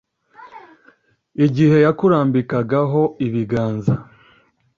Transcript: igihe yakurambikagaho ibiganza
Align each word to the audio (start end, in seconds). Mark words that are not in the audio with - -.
igihe 1.45 1.77
yakurambikagaho 1.85 3.01
ibiganza 3.25 3.93